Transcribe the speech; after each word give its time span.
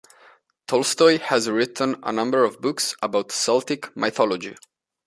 Tolstoy 0.65 1.19
has 1.19 1.47
written 1.47 1.95
a 2.01 2.11
number 2.11 2.43
of 2.43 2.59
books 2.59 2.95
about 3.03 3.31
Celtic 3.31 3.95
mythology. 3.95 4.55